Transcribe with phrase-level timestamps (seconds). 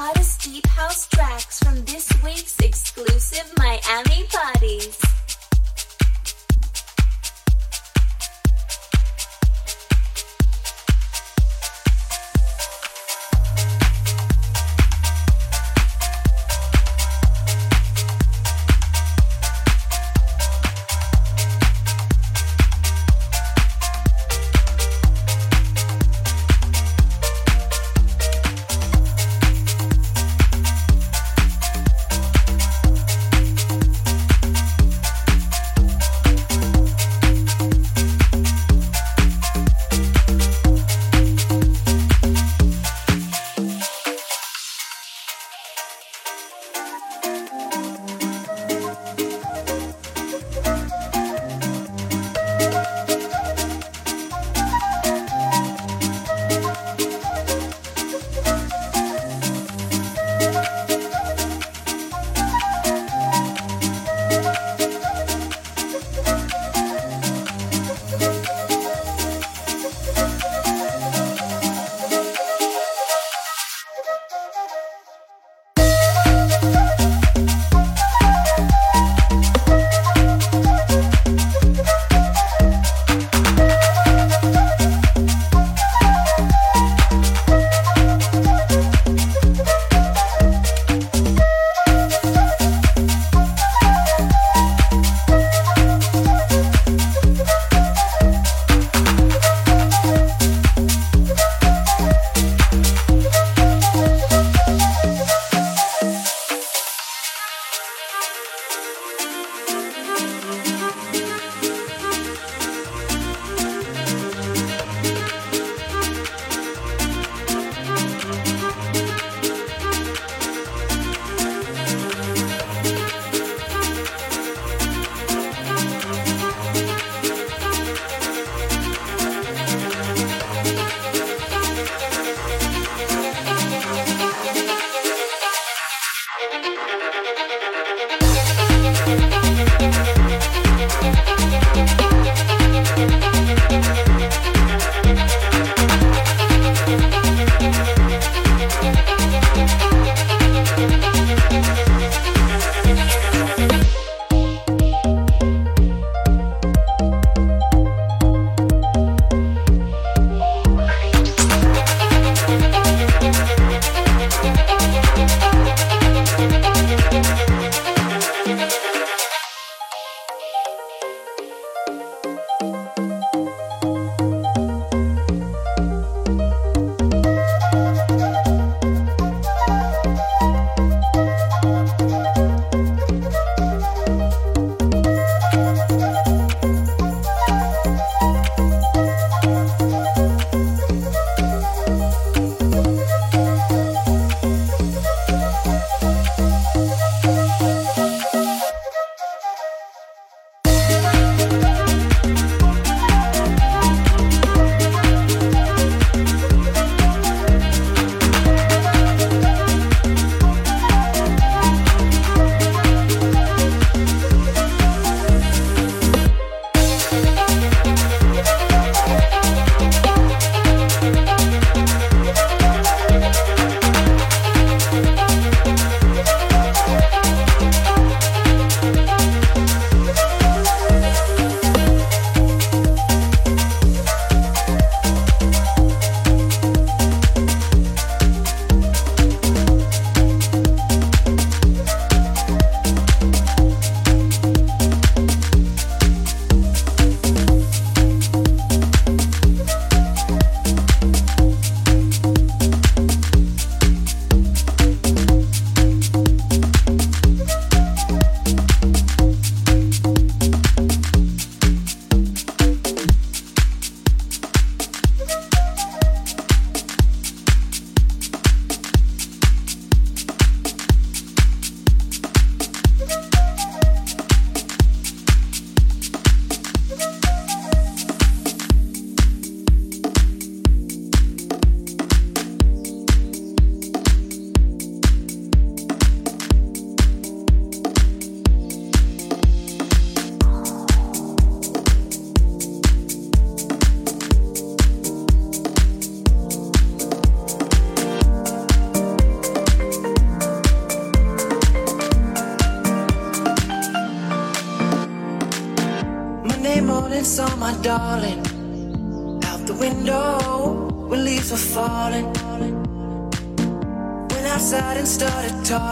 [0.00, 0.69] Hottest deep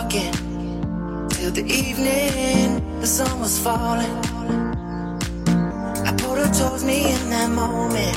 [0.06, 4.16] till the evening, the sun was falling.
[6.06, 8.16] I pulled her towards me in that moment,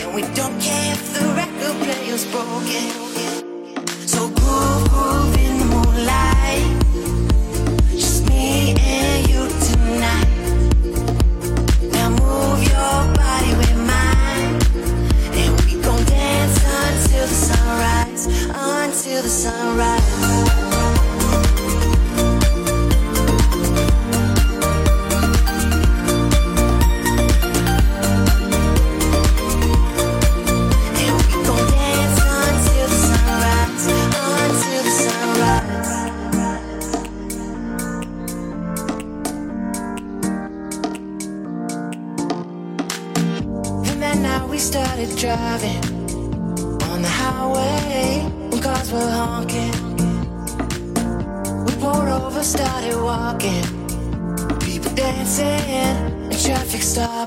[0.00, 2.90] and we don't care if the record player's broken.
[4.06, 6.66] So groove, groove in the moonlight,
[7.92, 10.30] just me and you tonight.
[11.92, 14.52] Now move your body with mine,
[15.40, 20.03] and we gon' dance until the sunrise, until the sunrise.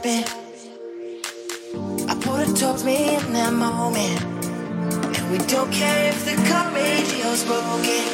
[0.06, 0.24] I
[2.22, 4.22] pulled her towards me in that moment.
[5.18, 8.07] And we don't care if the car radio's broken.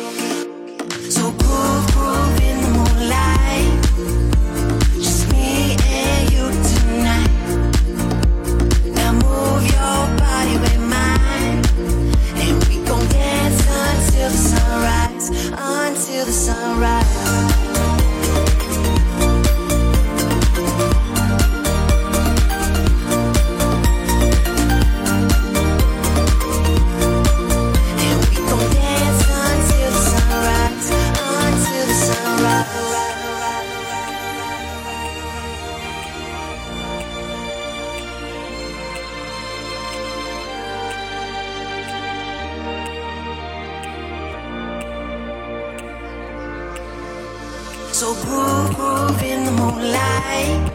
[47.94, 50.72] So groove, groove in the moonlight.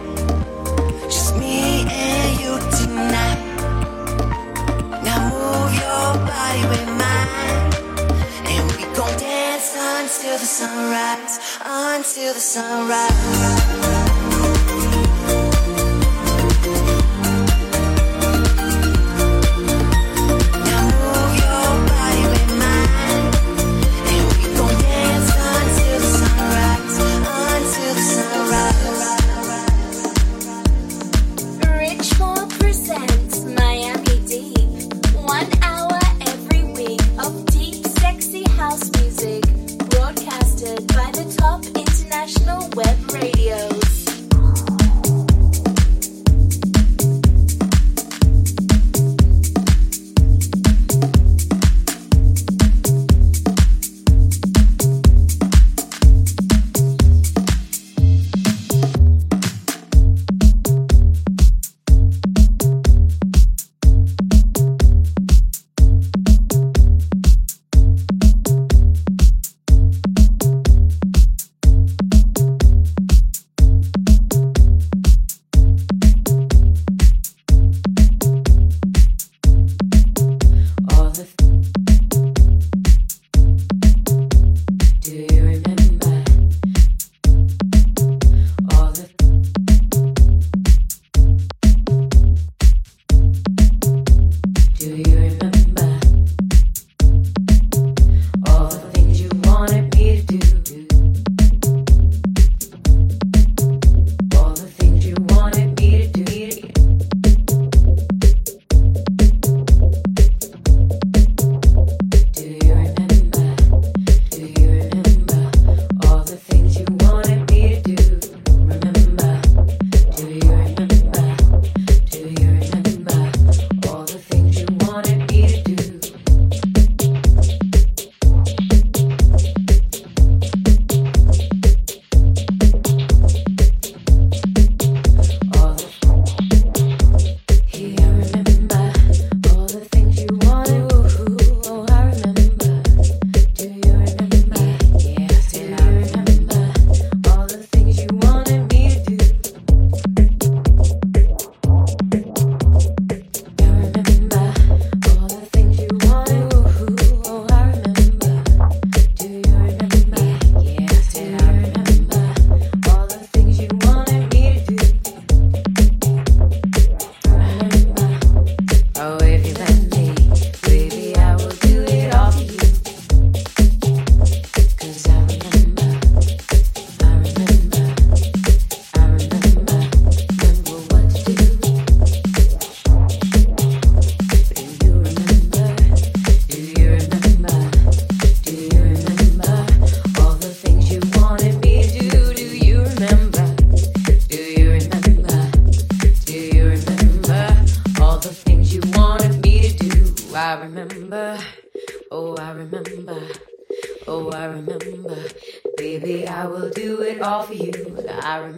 [1.11, 3.41] Just me and you tonight.
[5.03, 7.73] Now move your body with mine.
[8.47, 11.41] And we gon' dance until the sunrise.
[11.65, 13.88] Until the sunrise.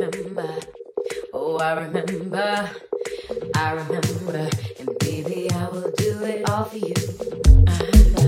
[0.01, 0.55] Remember.
[1.33, 2.71] Oh, I remember.
[3.55, 4.49] I remember.
[4.79, 8.20] And baby, I will do it all for you.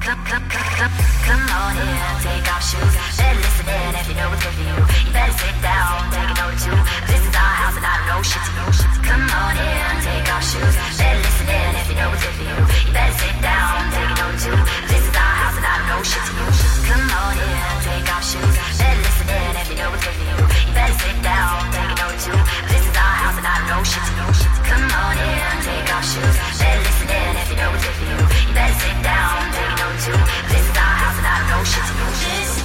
[0.00, 0.92] Come, come, come,
[1.28, 2.94] come on in, take off shoes.
[3.20, 4.80] Better listen in if you know what's good for you.
[4.80, 6.78] You better sit down, take a note or two.
[7.04, 8.64] This is our house and I don't know shit to you.
[9.04, 10.72] Come on in, take off shoes.
[10.96, 12.58] Better listen in if you know what's good for you.
[12.88, 14.56] You better sit down, take a note or two.
[14.88, 16.48] This is our house and I don't know shit to you.
[16.88, 18.56] Come on in, take off shoes.
[18.80, 20.38] Better listen in if you know what's good for you.
[20.40, 22.38] You better sit down, take a note or two.
[22.72, 24.26] This is house and I know shit to you.
[24.64, 26.36] Come on in, take off shoes.
[26.56, 28.18] Better listen in if you know what's good for you.
[28.48, 30.20] You better sit down, take off note too.
[30.48, 32.59] This is our house and I know shit to you.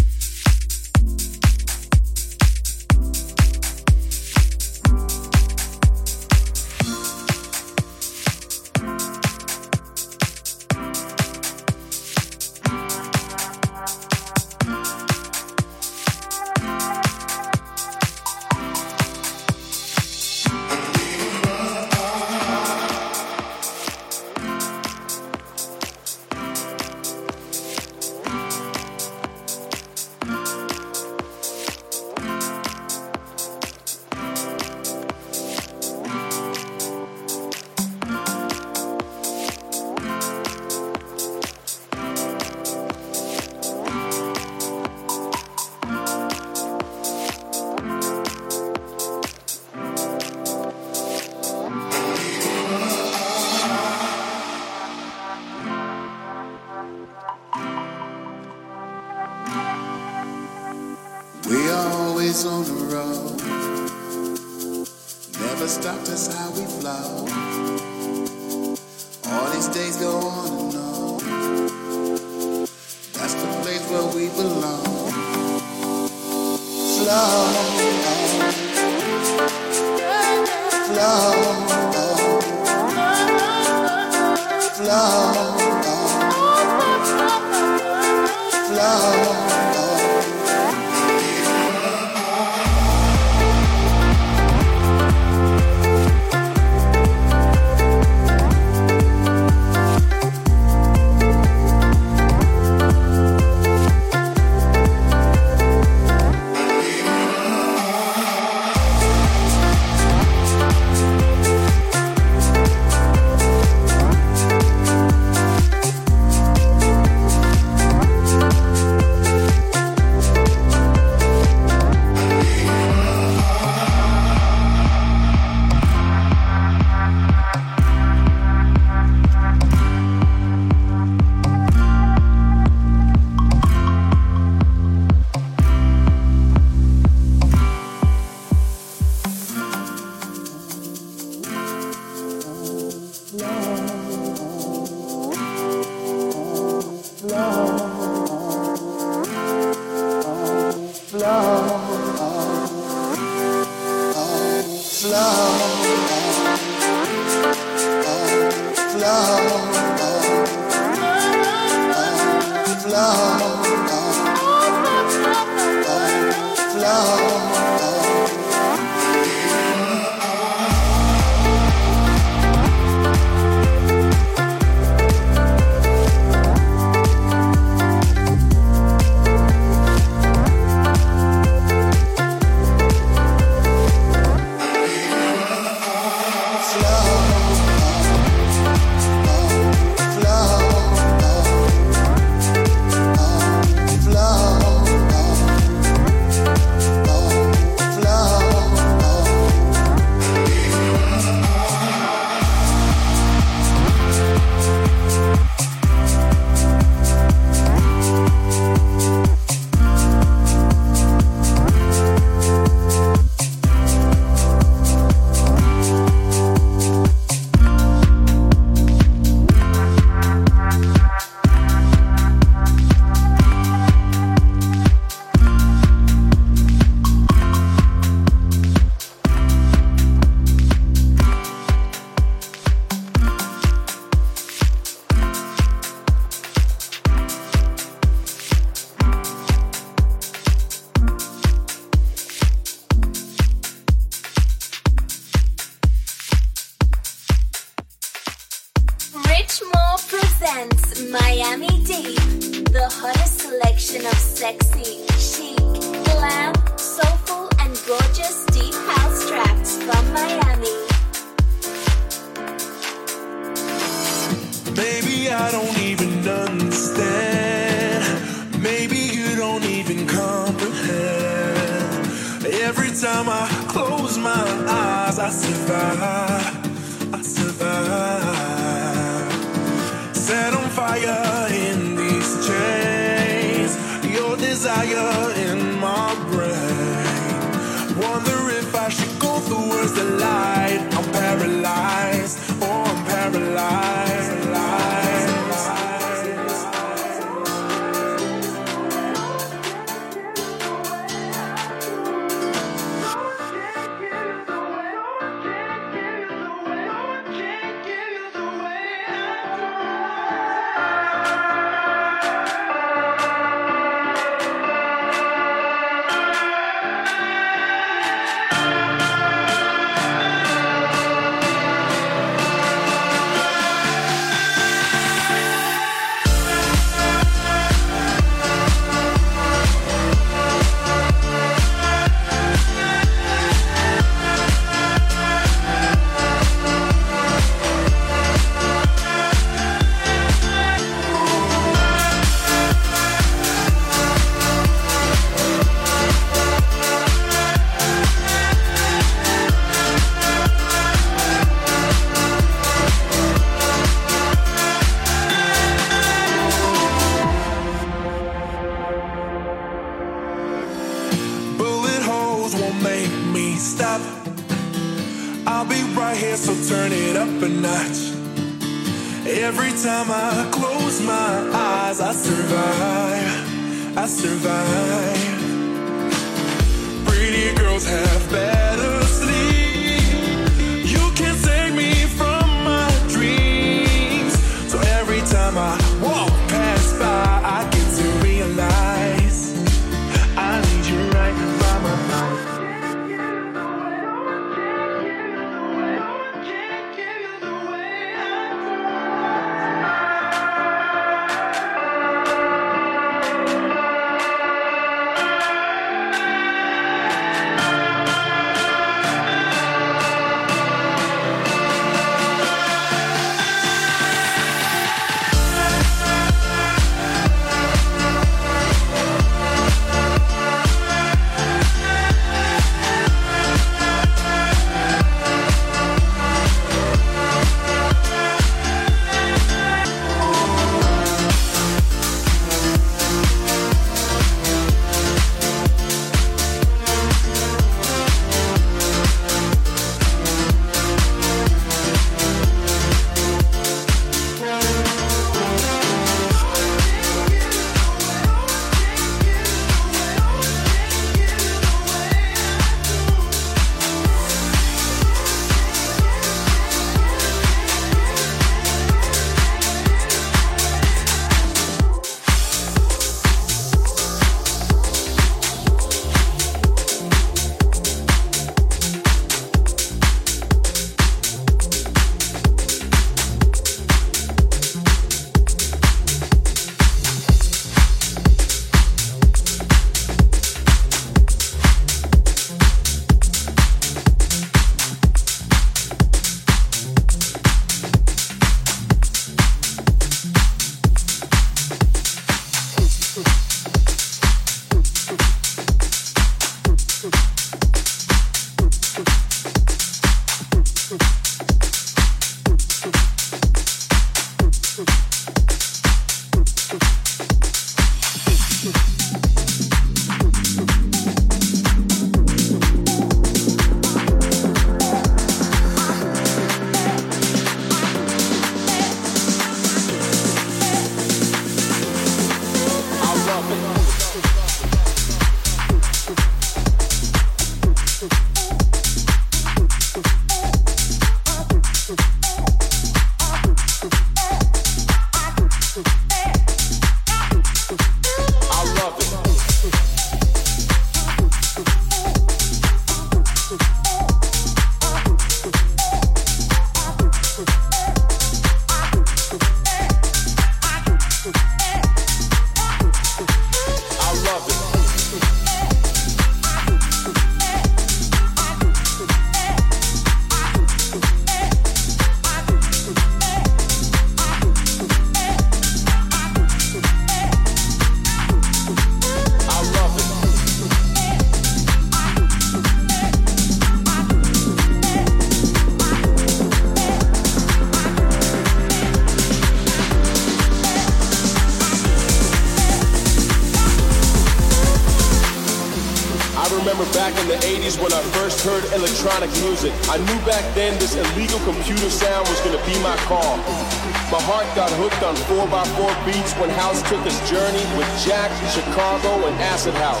[596.72, 600.00] House took his journey with Jack, Chicago, and Acid House.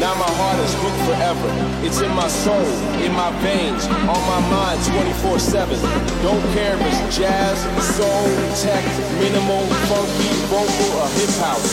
[0.00, 1.50] Now my heart is hooked forever.
[1.86, 2.66] It's in my soul,
[2.98, 5.78] in my veins, on my mind 24-7.
[6.22, 7.62] Don't care if it's jazz,
[7.94, 8.26] soul,
[8.58, 8.82] tech,
[9.22, 11.70] minimal, funky, vocal, or hip house.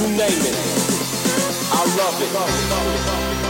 [0.00, 0.56] You name it.
[1.70, 3.47] I love it.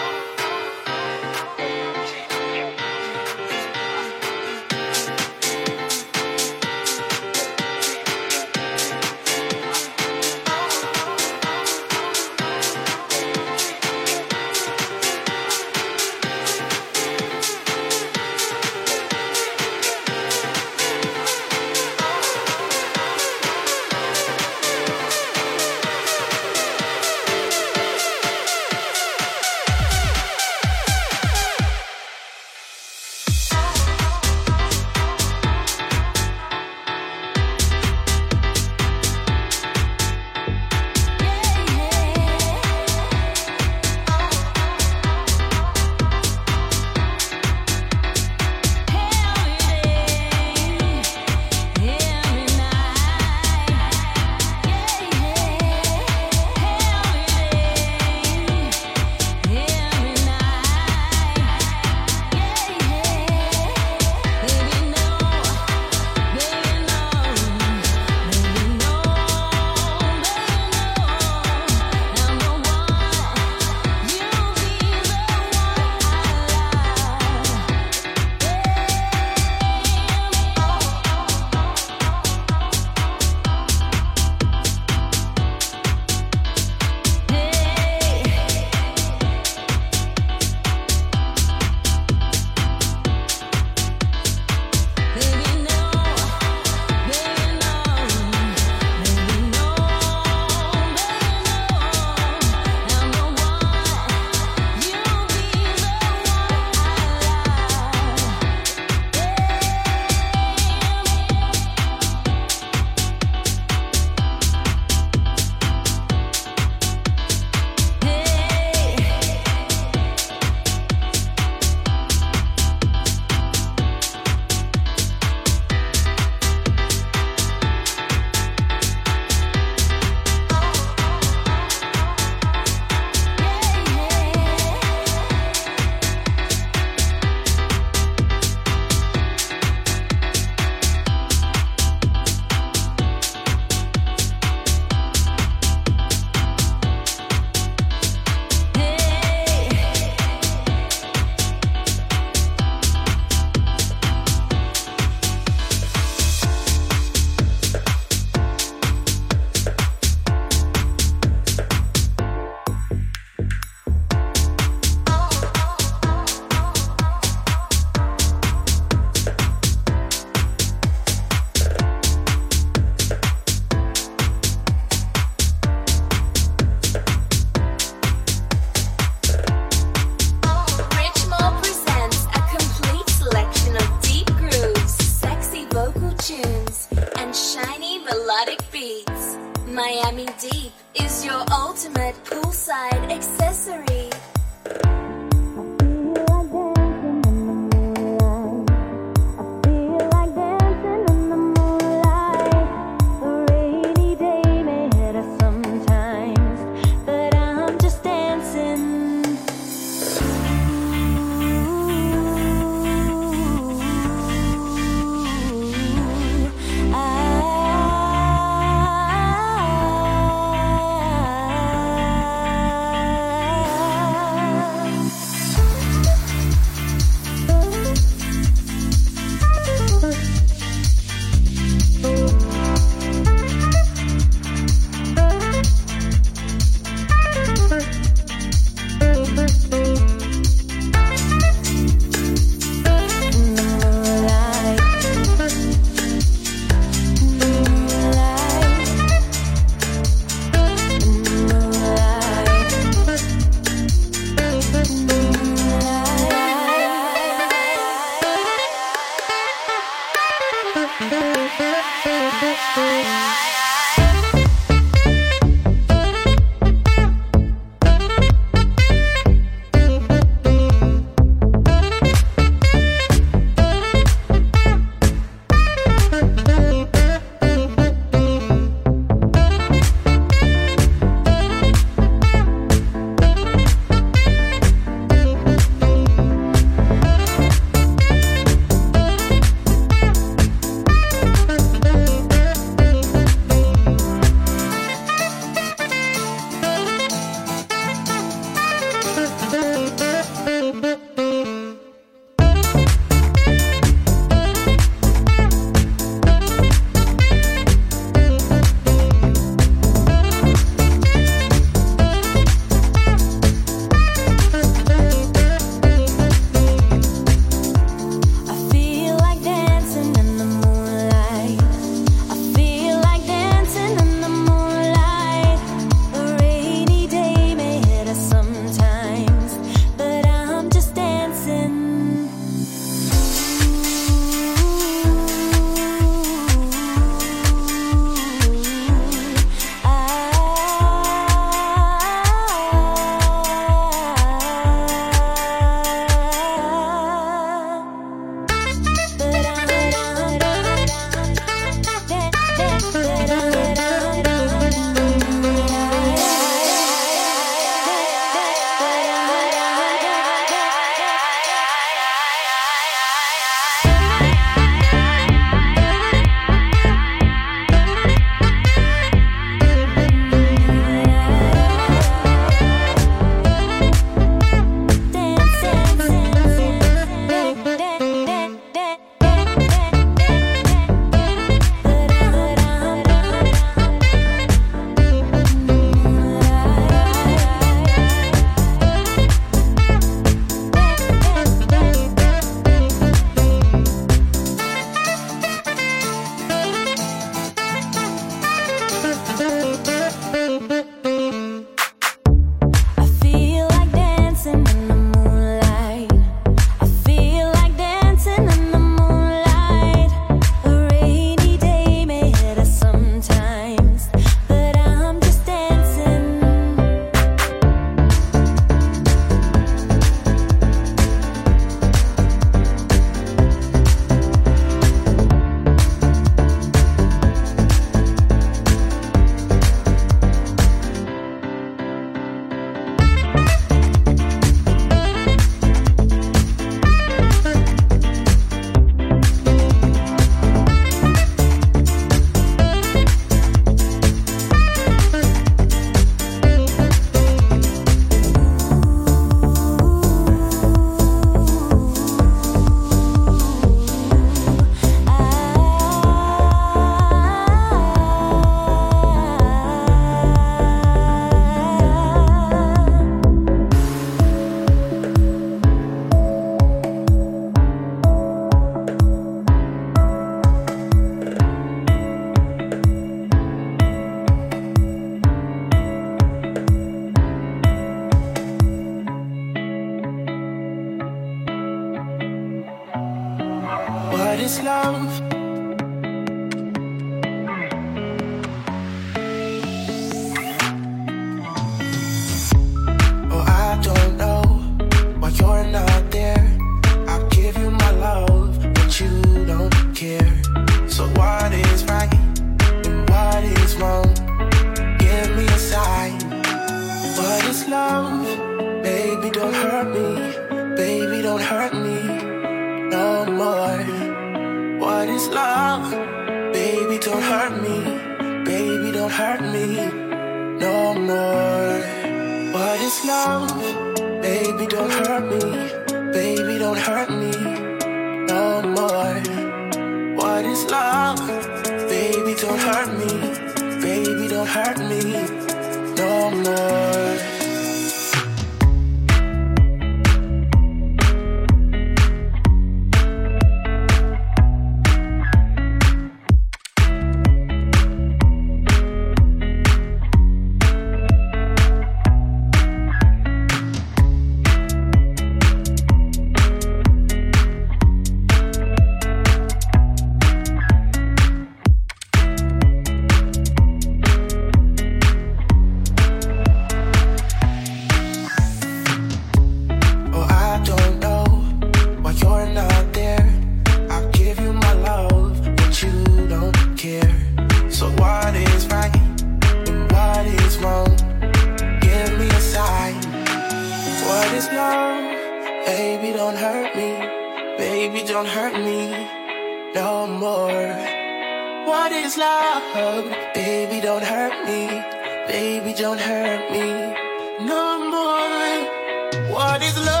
[599.29, 600.00] What is love?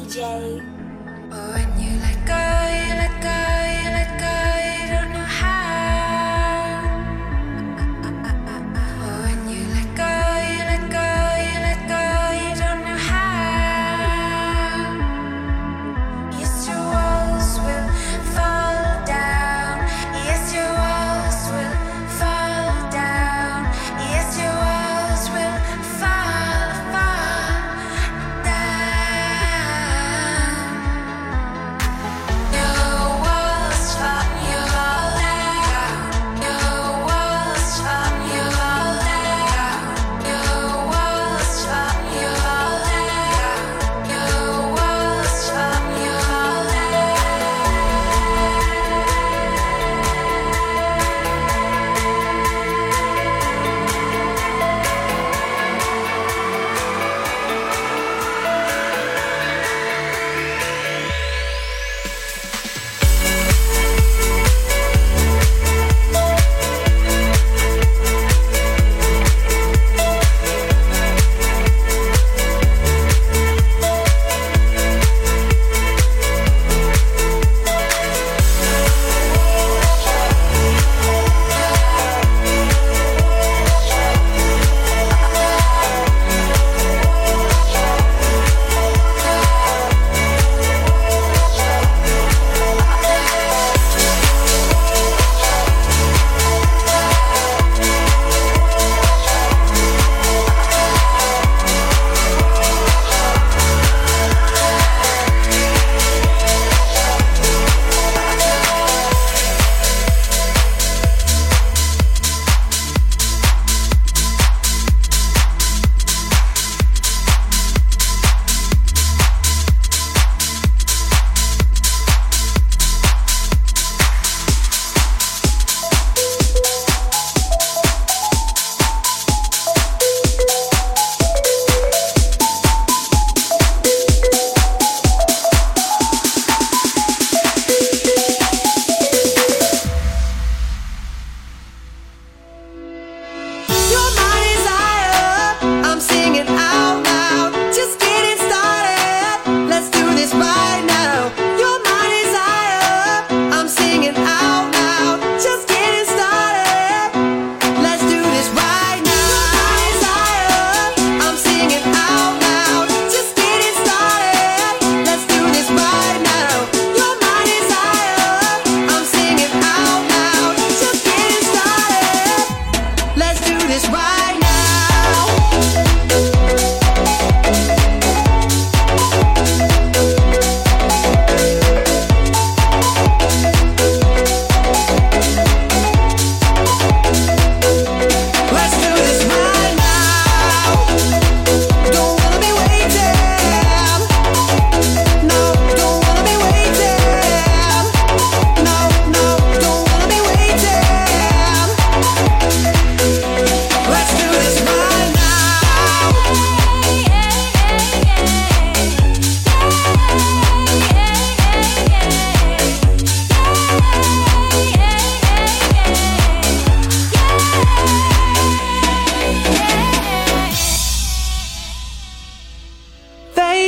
[0.00, 0.16] DJ.
[0.16, 2.38] When oh, you let go,
[2.72, 3.49] you let go.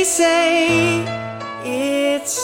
[0.03, 1.05] say
[1.63, 2.37] it's